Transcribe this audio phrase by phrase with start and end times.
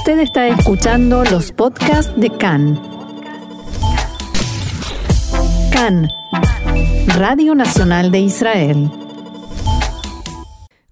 [0.00, 2.80] Usted está escuchando los podcasts de CAN.
[5.70, 6.08] CAN,
[7.18, 8.90] Radio Nacional de Israel.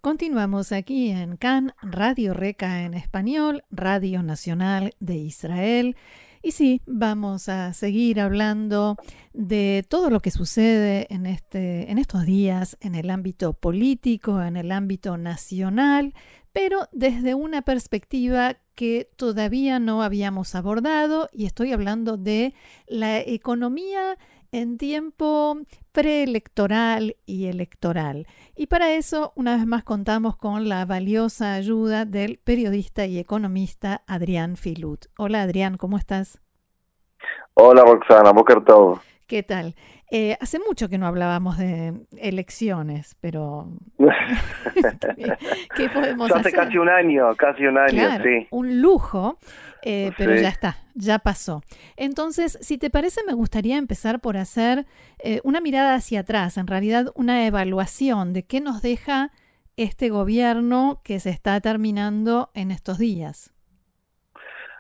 [0.02, 5.96] Continuamos aquí en CAN, Radio Reca en español, Radio Nacional de Israel.
[6.42, 8.96] Y sí, vamos a seguir hablando
[9.32, 14.58] de todo lo que sucede en, este, en estos días en el ámbito político, en
[14.58, 16.12] el ámbito nacional,
[16.60, 22.52] pero desde una perspectiva que todavía no habíamos abordado y estoy hablando de
[22.88, 24.18] la economía
[24.50, 25.56] en tiempo
[25.92, 28.26] preelectoral y electoral.
[28.56, 34.02] Y para eso, una vez más, contamos con la valiosa ayuda del periodista y economista
[34.08, 35.04] Adrián Filut.
[35.16, 36.40] Hola Adrián, ¿cómo estás?
[37.54, 38.64] Hola Roxana, Boker.
[39.28, 39.76] ¿Qué tal?
[40.10, 43.66] Eh, hace mucho que no hablábamos de elecciones, pero
[45.76, 48.46] ¿qué podemos hace casi un año, casi un año, sí.
[48.50, 49.38] Un lujo,
[49.82, 51.60] eh, pero ya está, ya pasó.
[51.96, 54.86] Entonces, si te parece, me gustaría empezar por hacer
[55.18, 59.30] eh, una mirada hacia atrás, en realidad una evaluación de qué nos deja
[59.76, 63.54] este gobierno que se está terminando en estos días.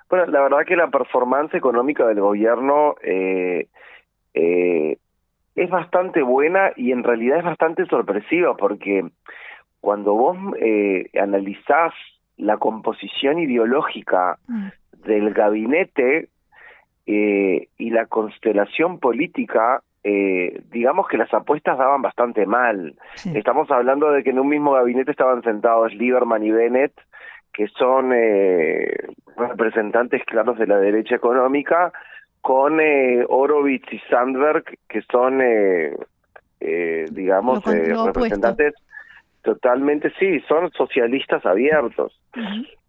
[0.08, 3.68] Bueno, la verdad que la performance económica del gobierno eh,
[4.34, 4.98] eh,
[5.62, 9.04] es bastante buena y en realidad es bastante sorpresiva porque
[9.80, 11.92] cuando vos eh, analizás
[12.36, 14.68] la composición ideológica mm.
[15.04, 16.28] del gabinete
[17.06, 22.94] eh, y la constelación política, eh, digamos que las apuestas daban bastante mal.
[23.34, 26.92] Estamos hablando de que en un mismo gabinete estaban sentados Lieberman y Bennett,
[27.52, 28.86] que son eh,
[29.36, 31.92] representantes claros de la derecha económica,
[32.48, 35.94] con eh, Horowitz y Sandberg, que son, eh,
[36.60, 38.72] eh, digamos, eh, representantes
[39.42, 42.18] totalmente, sí, son socialistas abiertos.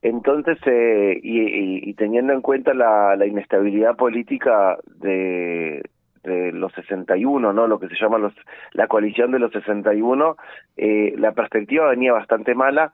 [0.01, 5.83] Entonces, eh, y, y, teniendo en cuenta la, la inestabilidad política de,
[6.23, 7.67] de los 61, ¿no?
[7.67, 8.34] Lo que se llama los,
[8.72, 10.38] la coalición de los 61,
[10.78, 12.94] eh, la perspectiva venía bastante mala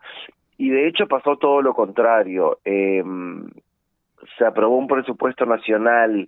[0.57, 2.57] y de hecho pasó todo lo contrario.
[2.65, 3.03] Eh,
[4.39, 6.27] se aprobó un presupuesto nacional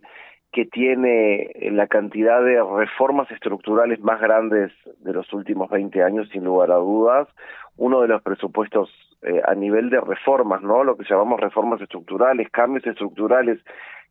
[0.51, 6.45] que tiene la cantidad de reformas estructurales más grandes de los últimos 20 años, sin
[6.45, 7.27] lugar a dudas.
[7.75, 8.89] Uno de los presupuestos
[9.21, 10.83] eh, a nivel de reformas, ¿no?
[10.83, 13.59] Lo que llamamos reformas estructurales, cambios estructurales,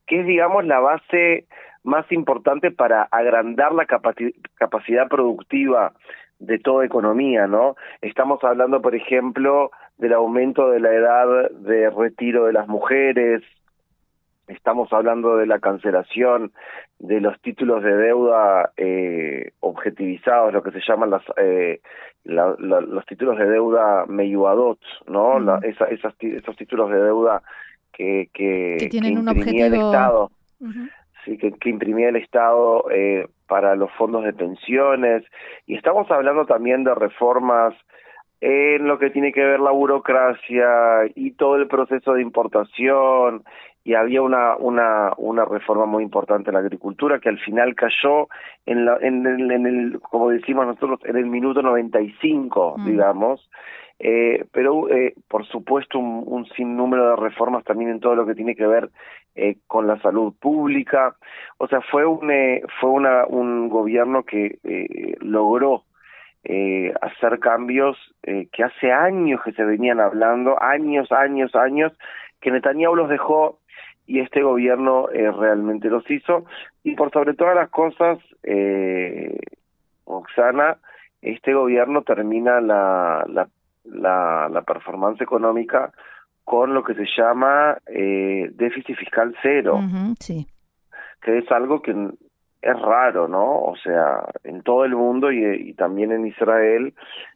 [0.06, 1.46] que es, digamos, la base
[1.82, 5.92] más importante para agrandar la capacidad productiva
[6.38, 7.76] de toda economía, ¿no?
[8.02, 13.42] Estamos hablando, por ejemplo, del aumento de la edad de retiro de las mujeres,
[14.48, 16.52] estamos hablando de la cancelación
[16.98, 21.80] de los títulos de deuda eh, objetivizados, lo que se llaman las, eh,
[22.24, 25.38] los títulos de deuda meyuadot, ¿no?
[25.62, 27.42] esa, esas, esos títulos de deuda
[27.92, 29.66] que, que, tienen un objetivo...
[29.66, 30.30] el Estado.
[31.24, 35.24] Sí, que, que, imprimía el Estado eh, para los fondos de pensiones.
[35.66, 37.74] Y estamos hablando también de reformas
[38.40, 40.66] en lo que tiene que ver la burocracia
[41.14, 43.44] y todo el proceso de importación
[43.86, 48.26] y había una, una, una reforma muy importante en la agricultura que al final cayó
[48.66, 52.84] en, la, en, el, en el, como decimos nosotros, en el minuto 95, mm.
[52.84, 53.48] digamos,
[54.00, 58.34] eh, pero eh, por supuesto un, un, sinnúmero de reformas también en todo lo que
[58.34, 58.90] tiene que ver
[59.36, 61.14] eh, con la salud pública,
[61.58, 65.84] o sea, fue un, eh, fue una, un gobierno que eh, logró
[66.48, 71.92] eh, hacer cambios eh, que hace años que se venían hablando, años, años, años,
[72.46, 73.58] que Netanyahu los dejó
[74.06, 76.44] y este gobierno eh, realmente los hizo.
[76.84, 79.36] Y por sobre todas las cosas, eh,
[80.04, 80.76] Oxana,
[81.20, 83.48] este gobierno termina la, la,
[83.82, 85.92] la, la performance económica
[86.44, 89.80] con lo que se llama eh, déficit fiscal cero,
[90.20, 90.46] sí.
[91.22, 93.58] que es algo que es raro, ¿no?
[93.62, 96.94] O sea, en todo el mundo y, y también en Israel,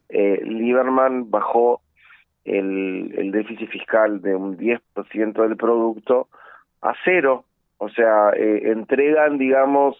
[0.09, 1.81] eh, Lieberman bajó
[2.45, 6.28] el, déficit fiscal de un 10% del producto
[6.83, 7.45] a cero,
[7.78, 9.97] o sea, eh, entregan, digamos,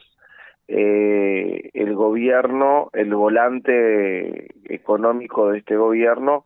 [0.69, 6.45] eh, el gobierno, el volante económico de este gobierno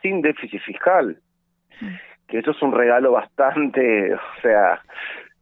[0.00, 1.18] sin déficit fiscal,
[2.28, 4.80] que eso es un regalo bastante, o sea,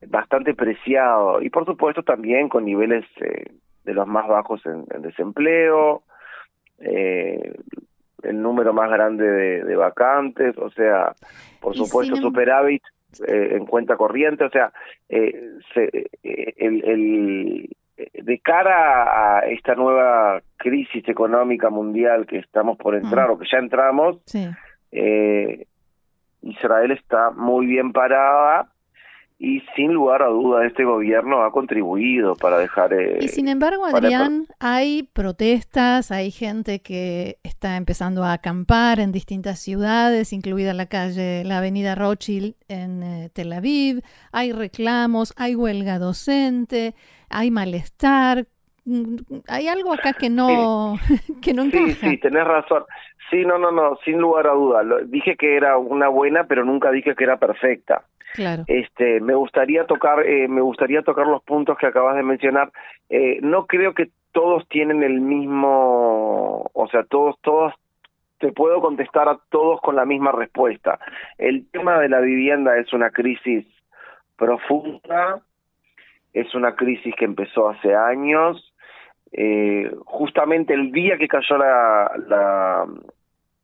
[0.08, 1.42] bastante preciado.
[1.42, 3.52] Y por supuesto también con niveles eh,
[3.84, 6.02] de los más bajos en, en desempleo,
[6.78, 7.54] eh,
[8.24, 11.14] el número más grande de, de vacantes, o sea,
[11.60, 12.82] por supuesto superávit
[13.26, 14.72] eh, en cuenta corriente, o sea,
[15.08, 17.76] eh, se, eh, el, el,
[18.24, 23.58] de cara a esta nueva crisis económica mundial que estamos por entrar o que ya
[23.58, 24.48] entramos, sí.
[24.90, 25.66] eh,
[26.42, 28.71] Israel está muy bien parada
[29.42, 32.94] y sin lugar a duda este gobierno ha contribuido para dejar...
[32.94, 39.10] Eh, y sin embargo, Adrián, hay protestas, hay gente que está empezando a acampar en
[39.10, 45.56] distintas ciudades, incluida la calle, la avenida Rothschild en eh, Tel Aviv, hay reclamos, hay
[45.56, 46.94] huelga docente,
[47.28, 48.46] hay malestar.
[48.84, 49.16] Mm,
[49.48, 50.94] hay algo acá que no,
[51.42, 51.86] que no encaja.
[51.86, 52.84] Sí, sí, tenés razón.
[53.28, 54.82] Sí, no, no, no, sin lugar a duda.
[55.06, 58.04] dije que era una buena, pero nunca dije que era perfecta.
[58.34, 58.64] Claro.
[58.66, 62.72] Este, me gustaría tocar, eh, me gustaría tocar los puntos que acabas de mencionar.
[63.10, 67.74] Eh, no creo que todos tienen el mismo, o sea, todos, todos
[68.38, 70.98] te puedo contestar a todos con la misma respuesta.
[71.38, 73.66] El tema de la vivienda es una crisis
[74.36, 75.40] profunda,
[76.32, 78.74] es una crisis que empezó hace años.
[79.30, 82.86] Eh, justamente el día que cayó la, la,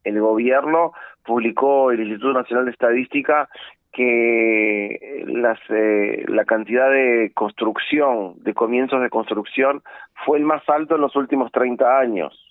[0.05, 0.93] el gobierno,
[1.25, 3.49] publicó el Instituto Nacional de Estadística
[3.93, 9.83] que las, eh, la cantidad de construcción, de comienzos de construcción,
[10.25, 12.49] fue el más alto en los últimos 30 años.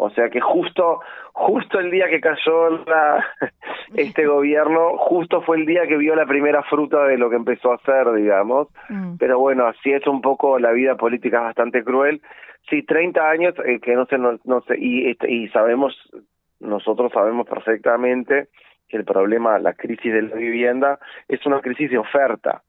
[0.00, 1.00] O sea que justo,
[1.32, 3.24] justo el día que cayó la,
[3.94, 7.72] este gobierno, justo fue el día que vio la primera fruta de lo que empezó
[7.72, 8.68] a hacer, digamos.
[8.88, 9.16] Mm.
[9.18, 12.22] Pero bueno, así es un poco la vida política bastante cruel.
[12.70, 15.96] Sí, 30 años eh, que no se, no, no sé, y, este, y sabemos,
[16.60, 18.48] nosotros sabemos perfectamente
[18.88, 20.98] que el problema, la crisis de la vivienda,
[21.28, 22.62] es una crisis de oferta.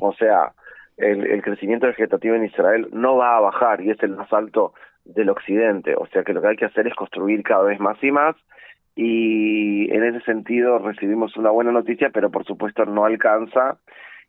[0.00, 0.52] O sea,
[0.96, 4.74] el, crecimiento vegetativo en Israel no va a bajar y es el más alto
[5.04, 5.94] del occidente.
[5.96, 8.36] O sea que lo que hay que hacer es construir cada vez más y más
[8.96, 13.78] y en ese sentido recibimos una buena noticia, pero por supuesto no alcanza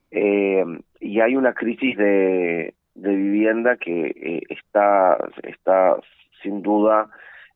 [0.10, 0.66] eh,
[1.00, 5.98] y hay una crisis de, de vivienda que eh, está, está
[6.42, 7.10] sin duda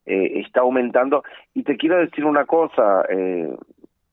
[0.06, 1.24] eh, está aumentando.
[1.54, 3.56] Y te quiero decir una cosa, eh,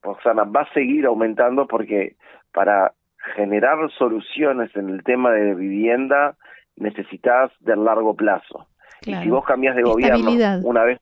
[0.03, 2.17] Roxana, va a seguir aumentando porque
[2.53, 2.93] para
[3.35, 6.37] generar soluciones en el tema de vivienda
[6.77, 8.67] necesitas de largo plazo.
[9.05, 10.31] Y si vos cambias de gobierno
[10.65, 11.01] una vez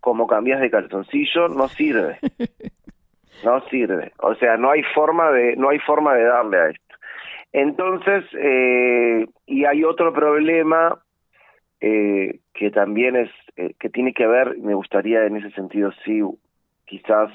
[0.00, 2.18] como cambias de calzoncillo, no sirve.
[3.44, 4.12] no sirve.
[4.18, 6.96] O sea, no hay forma de no hay forma de darle a esto.
[7.52, 10.98] Entonces, eh, y hay otro problema
[11.80, 16.22] eh, que también es, eh, que tiene que ver, me gustaría en ese sentido sí,
[16.84, 17.30] quizás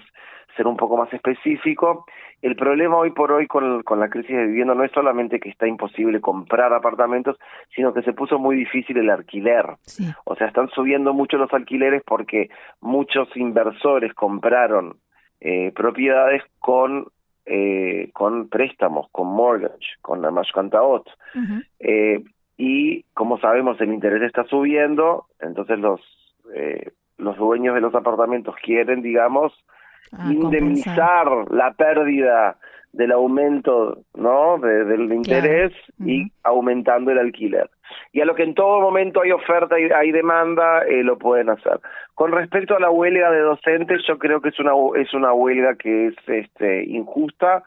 [0.56, 2.06] ser un poco más específico.
[2.42, 5.50] El problema hoy por hoy con, con la crisis de vivienda no es solamente que
[5.50, 7.38] está imposible comprar apartamentos,
[7.76, 9.66] sino que se puso muy difícil el alquiler.
[10.26, 12.50] O sea, están subiendo mucho los alquileres porque
[12.82, 14.98] muchos inversores compraron
[15.42, 17.08] eh, propiedades con
[17.48, 21.08] eh, con préstamos, con mortgage, con la Mashkantaot.
[21.80, 22.24] eh,
[22.58, 26.02] y como sabemos el interés está subiendo, entonces los
[26.54, 29.54] eh, los dueños de los apartamentos quieren, digamos,
[30.12, 32.58] ah, indemnizar la pérdida
[32.92, 37.70] del aumento no del interés y aumentando el alquiler.
[38.14, 41.50] Y a lo que en todo momento hay oferta y hay demanda eh, lo pueden
[41.50, 41.80] hacer.
[42.14, 45.76] Con respecto a la huelga de docentes yo creo que es una es una huelga
[45.76, 47.64] que es este injusta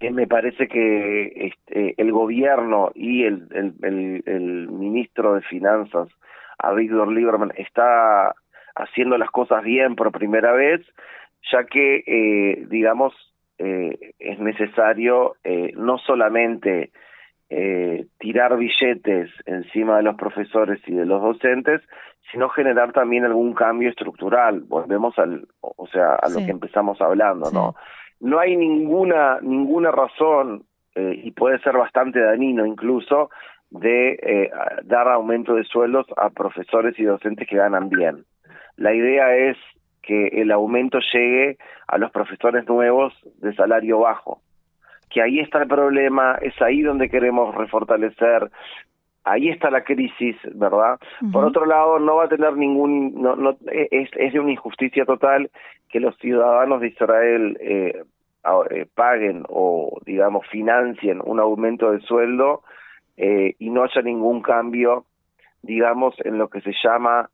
[0.00, 6.08] me parece que este, el gobierno y el, el, el, ministro de Finanzas,
[6.58, 8.34] a Víctor Lieberman, está
[8.74, 10.82] haciendo las cosas bien por primera vez,
[11.50, 13.14] ya que, eh, digamos,
[13.58, 16.90] eh, es necesario eh, no solamente
[17.48, 21.80] eh, tirar billetes encima de los profesores y de los docentes,
[22.30, 24.60] sino generar también algún cambio estructural.
[24.60, 27.76] Volvemos al, o sea, a lo que empezamos hablando, ¿no?
[28.20, 33.30] No hay ninguna ninguna razón eh, y puede ser bastante dañino incluso
[33.70, 34.50] de eh,
[34.84, 38.24] dar aumento de sueldos a profesores y docentes que ganan bien.
[38.76, 39.56] La idea es
[40.02, 41.58] que el aumento llegue
[41.88, 44.40] a los profesores nuevos de salario bajo,
[45.10, 48.50] que ahí está el problema, es ahí donde queremos refortalecer,
[49.26, 50.98] ahí está la crisis, ¿verdad?
[51.32, 55.04] Por otro lado, no va a tener ningún, no, no, es, es de una injusticia
[55.04, 55.50] total
[55.88, 58.02] que los ciudadanos de Israel eh,
[58.70, 62.62] eh, paguen o, digamos, financien un aumento de sueldo
[63.16, 65.04] eh, y no haya ningún cambio,
[65.62, 67.28] digamos, en lo que se llama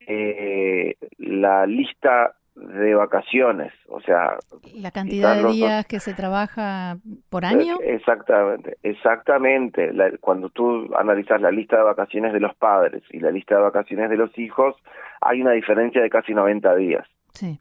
[0.00, 4.36] eh, la lista de vacaciones, o sea...
[4.74, 6.96] La cantidad de días que se trabaja
[7.28, 7.76] por año.
[7.82, 9.92] Exactamente, exactamente.
[10.20, 14.08] cuando tú analizas la lista de vacaciones de los padres y la lista de vacaciones
[14.08, 14.74] de los hijos,
[15.20, 17.06] hay una diferencia de casi 90 días.
[17.32, 17.60] Sí.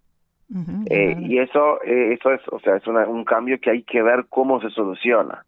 [0.90, 4.26] Eh, y eso, eh, eso es, o sea, es un cambio que hay que ver
[4.30, 5.44] cómo se soluciona.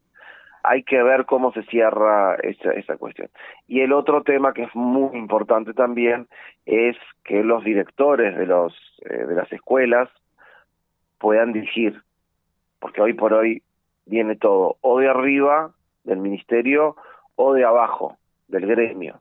[0.69, 3.29] Hay que ver cómo se cierra esa, esa cuestión.
[3.67, 6.27] Y el otro tema que es muy importante también
[6.65, 8.73] es que los directores de los
[9.09, 10.09] eh, de las escuelas
[11.19, 12.01] puedan dirigir,
[12.79, 13.61] porque hoy por hoy
[14.05, 15.71] viene todo o de arriba
[16.03, 16.95] del ministerio
[17.35, 19.19] o de abajo del gremio.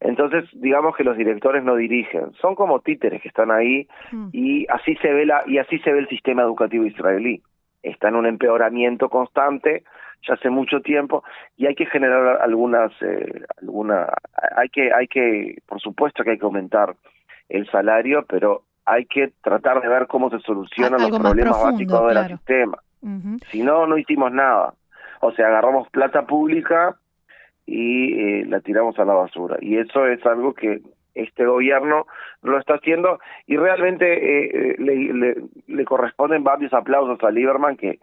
[0.00, 4.28] Entonces, digamos que los directores no dirigen, son como títeres que están ahí mm.
[4.32, 7.42] y así se ve la y así se ve el sistema educativo israelí.
[7.82, 9.84] Está en un empeoramiento constante
[10.26, 11.24] ya hace mucho tiempo
[11.56, 14.08] y hay que generar algunas eh, alguna
[14.56, 16.94] hay que hay que por supuesto que hay que aumentar
[17.48, 22.26] el salario, pero hay que tratar de ver cómo se solucionan los problemas básicos del
[22.28, 22.78] sistema.
[23.50, 24.74] Si no, no hicimos nada.
[25.20, 26.96] O sea, agarramos plata pública
[27.66, 29.56] y eh, la tiramos a la basura.
[29.60, 30.80] Y eso es algo que
[31.14, 32.06] este gobierno
[32.42, 37.98] lo está haciendo y realmente eh, eh, le, corresponden varios aplausos a Lieberman que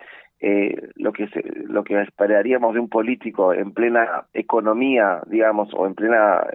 [0.96, 1.28] lo que
[1.68, 6.46] lo que esperaríamos de un político en plena economía digamos o en plena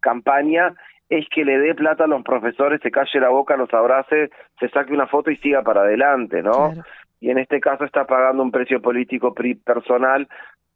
[0.00, 0.74] campaña
[1.08, 4.68] es que le dé plata a los profesores, se calle la boca, los abrace, se
[4.70, 6.72] saque una foto y siga para adelante, ¿no?
[7.20, 10.28] Y en este caso está pagando un precio político personal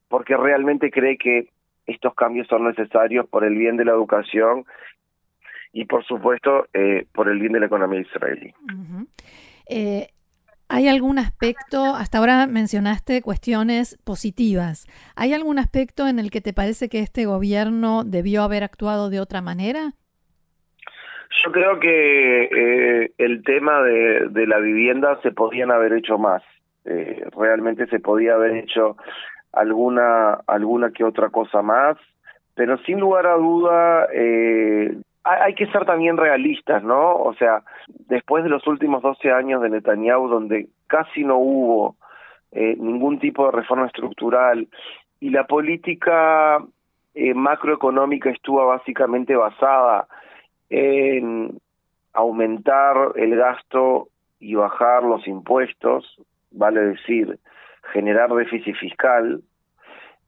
[0.09, 1.49] porque realmente cree que
[1.87, 4.65] estos cambios son necesarios por el bien de la educación
[5.73, 8.53] y por supuesto eh, por el bien de la economía israelí.
[9.69, 10.09] eh,
[10.73, 14.87] ¿Hay algún aspecto, hasta ahora mencionaste cuestiones positivas,
[15.17, 19.19] ¿hay algún aspecto en el que te parece que este gobierno debió haber actuado de
[19.19, 19.95] otra manera?
[21.45, 26.43] Yo creo que eh, el tema de, de, la vivienda se podían haber hecho más.
[26.85, 28.97] Eh, realmente se podía haber hecho
[29.53, 31.97] alguna alguna que otra cosa más,
[32.55, 37.17] pero sin lugar a duda eh, hay, que ser también realistas, ¿no?
[37.17, 37.63] O sea,
[38.09, 41.97] después de los últimos 12 años de Netanyahu, donde casi no hubo
[42.53, 44.69] eh, ningún tipo de reforma estructural
[45.21, 46.59] y la política
[47.15, 50.07] eh, macroeconómica estuvo básicamente basada
[50.71, 51.59] en
[52.13, 54.09] aumentar el gasto
[54.41, 56.17] y bajar los impuestos,
[56.51, 57.39] vale decir,
[57.93, 59.43] generar déficit fiscal,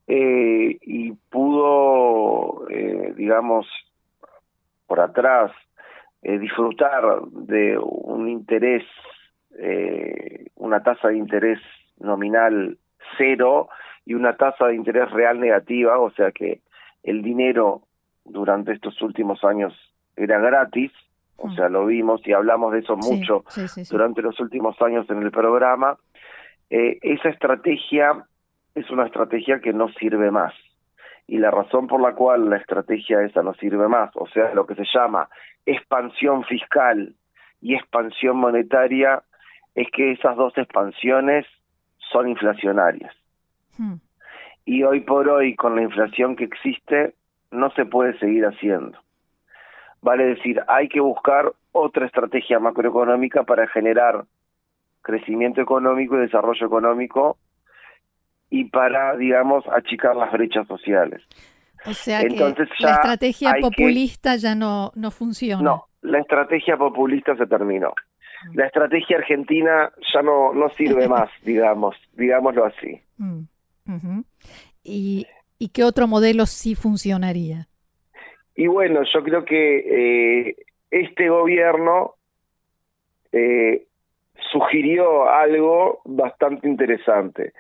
[0.07, 3.67] eh, y pudo, eh, digamos,
[4.93, 5.51] por atrás,
[6.21, 8.85] eh, disfrutar de un interés,
[10.57, 11.59] una tasa de interés
[11.99, 12.77] nominal
[13.17, 13.71] cero
[14.05, 16.61] y una tasa de interés real negativa, o sea que
[17.05, 17.85] el dinero
[18.27, 19.73] durante estos últimos años
[20.15, 20.93] era gratis,
[21.37, 21.55] o mm.
[21.55, 23.45] sea, lo vimos y hablamos de eso mucho
[23.91, 25.97] durante los últimos años en el programa,
[26.69, 28.27] eh, esa estrategia
[28.75, 30.53] es una estrategia que no sirve más.
[31.26, 34.67] Y la razón por la cual la estrategia esa no sirve más, o sea, lo
[34.67, 35.29] que se llama
[35.64, 37.14] expansión fiscal
[37.61, 39.23] y expansión monetaria,
[39.75, 41.47] es que esas dos expansiones
[42.11, 43.14] son inflacionarias.
[43.79, 43.95] Hmm.
[44.64, 47.14] Y hoy por hoy, con la inflación que existe,
[47.50, 48.99] no se puede seguir haciendo.
[50.02, 54.25] Vale decir, hay que buscar otra estrategia macroeconómica para generar
[55.02, 57.37] crecimiento económico y desarrollo económico
[58.53, 61.23] y para, digamos, achicar las brechas sociales.
[61.87, 65.63] O sea que la estrategia populista ya no, no funciona.
[65.63, 67.95] No, la estrategia populista se terminó.
[68.45, 68.59] Mm.
[68.59, 73.01] La estrategia argentina ya no, no sirve más, digamos, digámoslo así.
[73.17, 74.21] Mm,
[74.85, 75.27] ¿Y,
[75.59, 77.69] ¿Y qué otro modelo sí funcionaría?
[78.55, 80.57] Y bueno, yo creo que eh,
[80.91, 82.17] este gobierno
[83.33, 83.87] eh,
[84.53, 87.55] sugirió algo bastante interesante.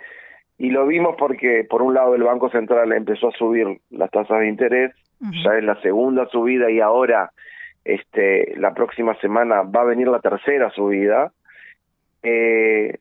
[0.62, 4.38] Y lo vimos porque, por un lado, el Banco Central empezó a subir las tasas
[4.38, 4.94] de interés,
[5.42, 7.32] ya es la segunda subida y ahora,
[7.84, 11.32] este, la próxima semana va a venir la tercera subida.
[12.22, 12.96] Eh,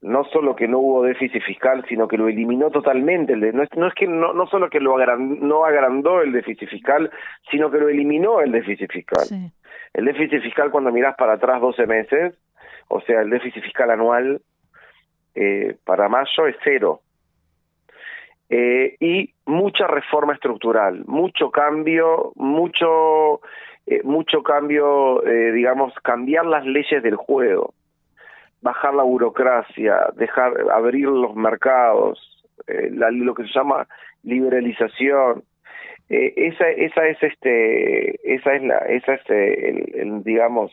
[0.00, 3.36] no solo que no hubo déficit fiscal, sino que lo eliminó totalmente.
[3.36, 7.10] No es, no es que no, no solo que lo no agrandó el déficit fiscal,
[7.50, 9.52] sino que lo eliminó el déficit fiscal.
[9.92, 12.34] El déficit fiscal, cuando mirás para atrás 12 meses,
[12.88, 14.40] o sea, el déficit fiscal anual
[15.40, 17.00] eh, para mayo es cero.
[18.50, 23.40] Eh, y mucha reforma estructural, mucho cambio, mucho,
[23.86, 27.74] eh, mucho cambio, digamos, cambiar las leyes del juego
[28.60, 33.86] bajar la burocracia, dejar abrir los mercados, eh, la, lo que se llama
[34.22, 35.44] liberalización.
[36.08, 40.72] Eh, esa, esa es este, esa es la, esa es el, digamos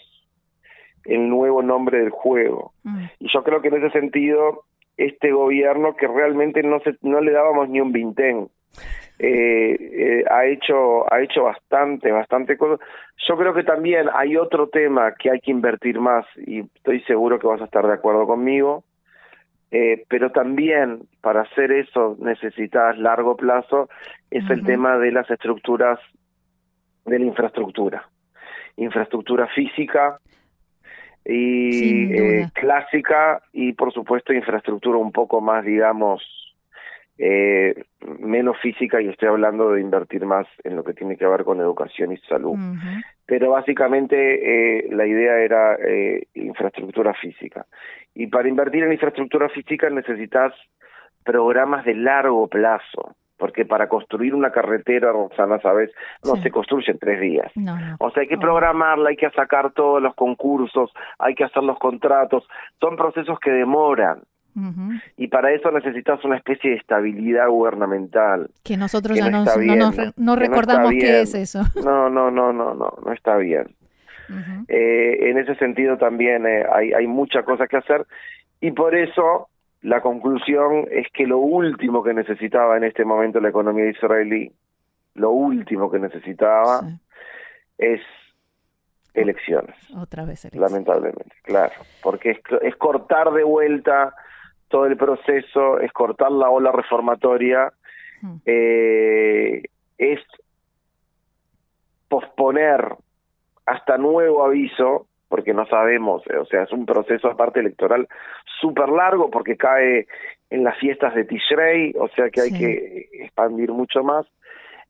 [1.06, 2.74] el nuevo nombre del juego.
[2.84, 3.06] Mm.
[3.20, 4.64] Y yo creo que en ese sentido
[4.98, 8.48] este gobierno que realmente no se, no le dábamos ni un vintén
[9.18, 12.86] eh, eh, ha hecho ha hecho bastante bastante cosas
[13.28, 17.40] yo creo que también hay otro tema que hay que invertir más y estoy seguro
[17.40, 18.84] que vas a estar de acuerdo conmigo
[19.72, 23.90] eh, pero también para hacer eso necesitas largo plazo
[24.32, 26.00] es el tema de las estructuras
[27.06, 28.10] de la infraestructura
[28.76, 30.20] infraestructura física
[31.26, 36.22] y eh, clásica y por supuesto infraestructura un poco más, digamos,
[37.18, 37.86] eh,
[38.20, 41.62] menos física y estoy hablando de invertir más en lo que tiene que ver con
[41.62, 42.58] educación y salud.
[43.26, 47.66] Pero básicamente eh, la idea era eh, infraestructura física.
[48.14, 50.54] Y para invertir en infraestructura física necesitas
[51.24, 55.92] programas de largo plazo porque para construir una carretera, Roxana, ¿sabes?
[56.24, 57.52] No se construye en tres días.
[58.00, 61.78] O sea, hay que programarla, hay que sacar todos los concursos, hay que hacer los
[61.78, 62.48] contratos.
[62.80, 64.22] Son procesos que demoran.
[65.18, 68.50] Y para eso necesitas una especie de estabilidad gubernamental.
[68.64, 69.44] Que nosotros ya no,
[70.16, 71.62] no, recordamos qué es eso.
[71.84, 73.76] No, no, no, no, no, no está bien.
[74.68, 78.08] Eh, en ese sentido también eh, hay, hay mucha cosa que hacer
[78.60, 79.50] y por eso
[79.82, 84.52] la conclusión es que lo último que necesitaba en este momento la economía israelí,
[85.14, 86.82] lo último que necesitaba
[87.78, 88.02] es
[89.14, 89.76] elecciones.
[89.96, 90.72] Otra vez elecciones.
[90.72, 94.14] Lamentablemente, claro, porque es, es cortar de vuelta
[94.68, 97.72] todo el proceso, es cortar la ola reformatoria,
[98.22, 98.36] hmm.
[98.46, 99.64] eh,
[99.98, 100.20] es
[102.10, 102.96] posponer
[103.66, 108.08] hasta nuevo aviso porque no sabemos, eh, o sea, es un proceso aparte electoral
[108.62, 110.08] súper largo porque cae
[110.50, 114.26] en las fiestas de Tishrei, o sea que hay que expandir mucho más.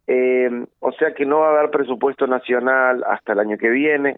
[0.06, 4.18] Eh, o sea que no va a haber presupuesto nacional hasta el año que viene.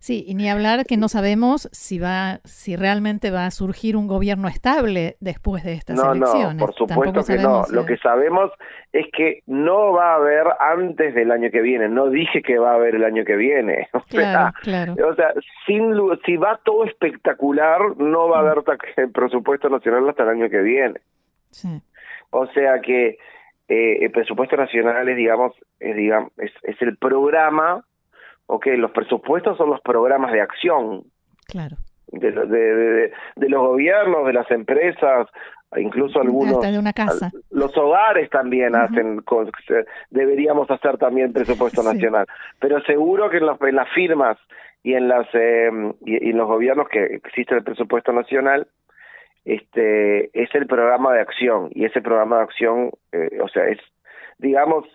[0.00, 4.06] Sí, y ni hablar que no sabemos si va, si realmente va a surgir un
[4.06, 6.54] gobierno estable después de estas elecciones.
[6.56, 7.64] No, por supuesto que no.
[7.70, 8.50] Lo que sabemos
[8.92, 11.90] es que no va a haber antes del año que viene.
[11.90, 13.88] No dije que va a haber el año que viene.
[14.00, 14.94] O sea, claro.
[15.06, 15.34] O sea,
[15.66, 18.46] sin, si va todo espectacular, no va a mm.
[18.46, 21.00] haber presupuesto nacional hasta el año que viene.
[21.50, 21.68] Sí.
[22.30, 23.18] O sea que
[23.68, 27.84] eh, el presupuesto nacional es, digamos, es, digamos, es, es el programa
[28.50, 31.04] ok, los presupuestos son los programas de acción.
[31.46, 31.76] Claro.
[32.08, 35.28] De, de, de, los gobiernos, de las empresas,
[35.76, 36.60] incluso algunos...
[36.60, 37.30] de una casa.
[37.50, 39.22] Los hogares también hacen,
[40.10, 42.26] deberíamos hacer también presupuesto nacional.
[42.58, 44.36] Pero seguro que en, los, en las firmas
[44.82, 45.70] y en, las, eh,
[46.04, 48.66] y, en los gobiernos que existe el presupuesto nacional,
[49.44, 53.78] este es el programa de acción y ese programa de acción, eh, o sea, es,
[54.38, 54.86] digamos,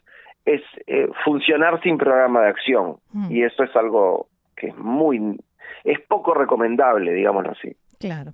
[0.46, 3.32] es eh, funcionar sin programa de acción mm.
[3.32, 5.38] y eso es algo que es muy
[5.84, 7.76] es poco recomendable, digámoslo así.
[8.00, 8.34] Claro.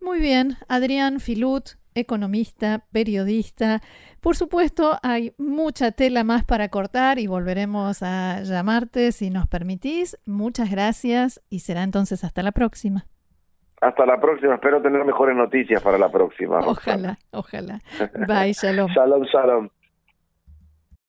[0.00, 3.80] Muy bien, Adrián Filut, economista, periodista.
[4.20, 10.18] Por supuesto, hay mucha tela más para cortar y volveremos a llamarte si nos permitís.
[10.26, 13.06] Muchas gracias y será entonces hasta la próxima.
[13.80, 16.58] Hasta la próxima, espero tener mejores noticias para la próxima.
[16.58, 17.80] Ojalá, ojalá.
[18.26, 18.90] Bye, shalom.
[18.92, 19.68] shalom, shalom.